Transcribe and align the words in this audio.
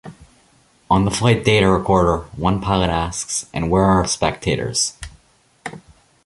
On 0.89 1.05
the 1.05 1.11
flight 1.11 1.45
data 1.45 1.69
recorder, 1.71 2.23
one 2.35 2.59
pilot 2.59 2.89
asks, 2.89 3.45
And 3.53 3.69
where 3.69 3.83
are 3.83 3.99
our 4.01 4.07
spectators? 4.07 4.93